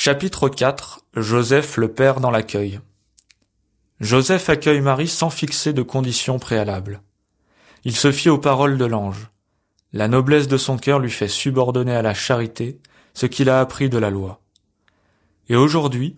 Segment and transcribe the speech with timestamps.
[0.00, 2.78] Chapitre 4 Joseph le Père dans l'accueil
[3.98, 7.02] Joseph accueille Marie sans fixer de conditions préalables.
[7.82, 9.32] Il se fie aux paroles de l'ange.
[9.92, 12.78] La noblesse de son cœur lui fait subordonner à la charité
[13.12, 14.40] ce qu'il a appris de la loi.
[15.48, 16.14] Et aujourd'hui,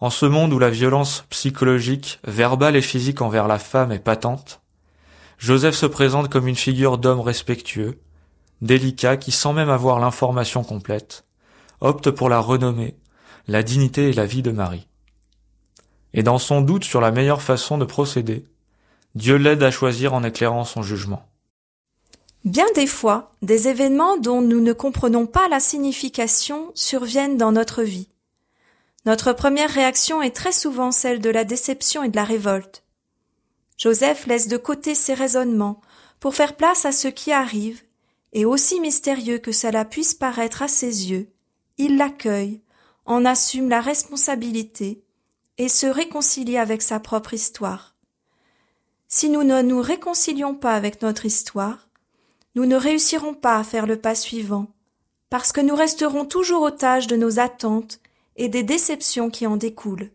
[0.00, 4.60] en ce monde où la violence psychologique, verbale et physique envers la femme est patente,
[5.38, 8.00] Joseph se présente comme une figure d'homme respectueux,
[8.60, 11.26] délicat qui, sans même avoir l'information complète,
[11.80, 12.96] opte pour la renommée,
[13.50, 14.86] la dignité et la vie de Marie.
[16.14, 18.44] Et dans son doute sur la meilleure façon de procéder,
[19.16, 21.26] Dieu l'aide à choisir en éclairant son jugement.
[22.44, 27.82] Bien des fois, des événements dont nous ne comprenons pas la signification surviennent dans notre
[27.82, 28.06] vie.
[29.04, 32.84] Notre première réaction est très souvent celle de la déception et de la révolte.
[33.76, 35.80] Joseph laisse de côté ses raisonnements
[36.20, 37.82] pour faire place à ce qui arrive,
[38.32, 41.32] et aussi mystérieux que cela puisse paraître à ses yeux,
[41.78, 42.60] il l'accueille,
[43.10, 45.02] en assume la responsabilité
[45.58, 47.96] et se réconcilie avec sa propre histoire.
[49.08, 51.88] Si nous ne nous réconcilions pas avec notre histoire,
[52.54, 54.68] nous ne réussirons pas à faire le pas suivant,
[55.28, 57.98] parce que nous resterons toujours otages de nos attentes
[58.36, 60.10] et des déceptions qui en découlent.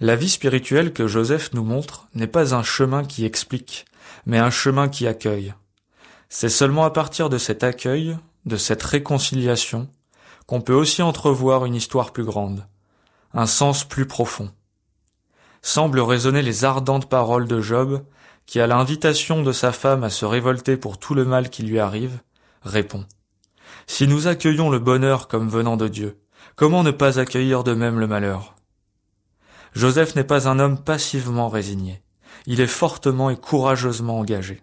[0.00, 3.84] La vie spirituelle que Joseph nous montre n'est pas un chemin qui explique,
[4.24, 5.52] mais un chemin qui accueille.
[6.30, 8.16] C'est seulement à partir de cet accueil,
[8.46, 9.88] de cette réconciliation,
[10.46, 12.66] qu'on peut aussi entrevoir une histoire plus grande,
[13.34, 14.50] un sens plus profond.
[15.62, 18.04] Semblent résonner les ardentes paroles de Job,
[18.46, 21.80] qui, à l'invitation de sa femme à se révolter pour tout le mal qui lui
[21.80, 22.20] arrive,
[22.62, 23.04] répond.
[23.88, 26.20] Si nous accueillons le bonheur comme venant de Dieu,
[26.54, 28.54] comment ne pas accueillir de même le malheur?
[29.72, 32.02] Joseph n'est pas un homme passivement résigné.
[32.46, 34.62] Il est fortement et courageusement engagé.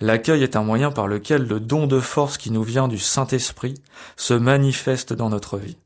[0.00, 3.74] L'accueil est un moyen par lequel le don de force qui nous vient du Saint-Esprit
[4.16, 5.78] se manifeste dans notre vie.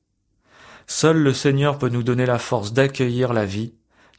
[0.87, 3.75] Seul le Seigneur peut nous donner la force d'accueillir la vie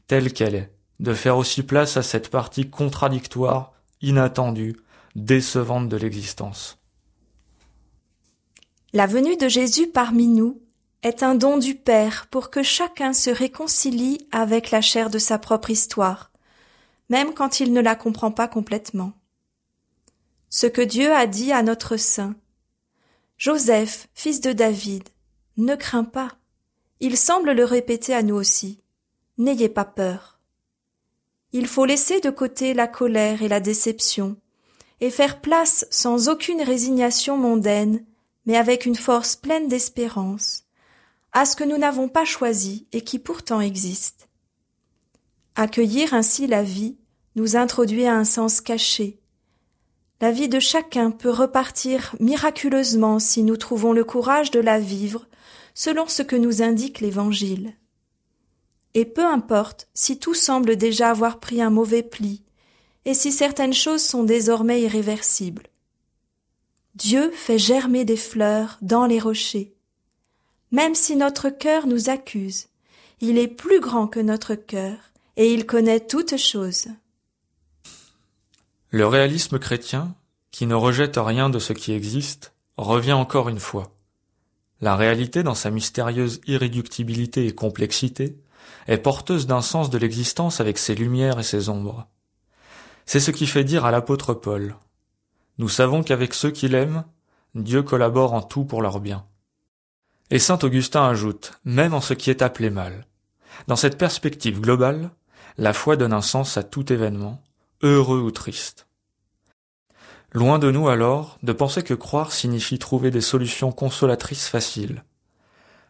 [0.08, 4.76] telle qu'elle est, de faire aussi place à cette partie contradictoire, inattendue,
[5.16, 6.78] décevante de l'existence.
[8.94, 10.62] La venue de Jésus parmi nous
[11.04, 15.38] est un don du Père pour que chacun se réconcilie avec la chair de sa
[15.38, 16.32] propre histoire,
[17.10, 19.14] même quand il ne la comprend pas complètement
[20.50, 22.36] ce que Dieu a dit à notre saint.
[23.38, 25.04] Joseph, fils de David,
[25.58, 26.32] ne crains pas.
[27.00, 28.82] Il semble le répéter à nous aussi.
[29.38, 30.40] N'ayez pas peur.
[31.52, 34.36] Il faut laisser de côté la colère et la déception,
[35.00, 38.06] et faire place sans aucune résignation mondaine,
[38.46, 40.66] mais avec une force pleine d'espérance,
[41.32, 44.28] à ce que nous n'avons pas choisi et qui pourtant existe.
[45.56, 46.98] Accueillir ainsi la vie
[47.36, 49.20] nous introduit à un sens caché,
[50.22, 55.28] la vie de chacun peut repartir miraculeusement si nous trouvons le courage de la vivre
[55.74, 57.74] selon ce que nous indique l'Évangile.
[58.96, 62.44] Et peu importe si tout semble déjà avoir pris un mauvais pli,
[63.06, 65.68] et si certaines choses sont désormais irréversibles.
[66.96, 69.74] Dieu fait germer des fleurs dans les rochers.
[70.72, 72.68] Même si notre cœur nous accuse,
[73.22, 74.98] il est plus grand que notre cœur,
[75.38, 76.88] et il connaît toutes choses.
[78.92, 80.16] Le réalisme chrétien,
[80.50, 83.96] qui ne rejette rien de ce qui existe, revient encore une fois.
[84.82, 88.40] La réalité, dans sa mystérieuse irréductibilité et complexité,
[88.88, 92.08] est porteuse d'un sens de l'existence avec ses lumières et ses ombres.
[93.06, 94.76] C'est ce qui fait dire à l'apôtre Paul
[95.60, 97.04] Nous savons qu'avec ceux qui l'aiment,
[97.54, 99.24] Dieu collabore en tout pour leur bien.
[100.32, 103.06] Et saint Augustin ajoute, même en ce qui est appelé mal.
[103.68, 105.12] Dans cette perspective globale,
[105.60, 107.44] la foi donne un sens à tout événement,
[107.82, 108.88] heureux ou triste.
[110.32, 115.04] Loin de nous alors de penser que croire signifie trouver des solutions consolatrices faciles.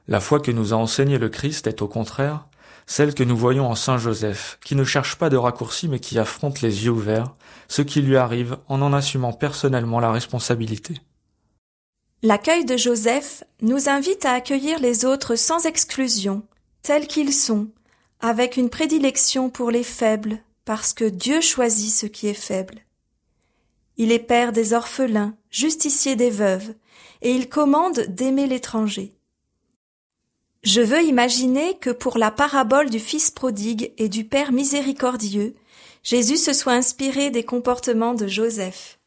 [0.08, 2.46] La foi que nous a enseigné le Christ est au contraire
[2.90, 6.18] celle que nous voyons en Saint Joseph, qui ne cherche pas de raccourcis mais qui
[6.18, 7.36] affronte les yeux ouverts
[7.68, 10.96] ce qui lui arrive en en assumant personnellement la responsabilité.
[12.24, 16.42] L'accueil de Joseph nous invite à accueillir les autres sans exclusion,
[16.82, 17.68] tels qu'ils sont,
[18.22, 20.40] avec une prédilection pour les faibles,
[20.70, 22.76] parce que Dieu choisit ce qui est faible.
[23.98, 26.76] Il est père des orphelins, justicier des veuves,
[27.24, 29.16] et il commande d'aimer l'étranger.
[30.62, 35.56] Je veux imaginer que pour la parabole du Fils prodigue et du Père miséricordieux,
[36.04, 38.99] Jésus se soit inspiré des comportements de Joseph.